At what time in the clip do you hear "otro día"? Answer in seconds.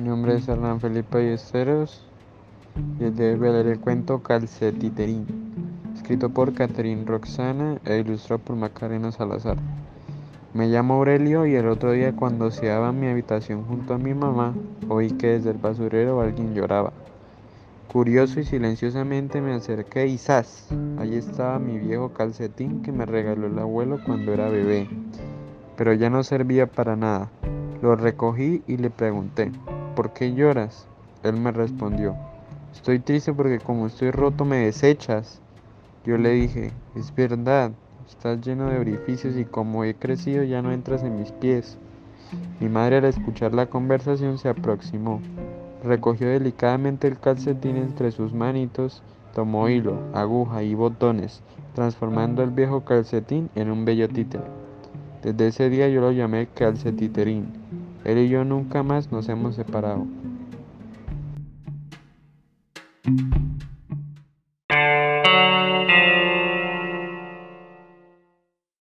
11.68-12.14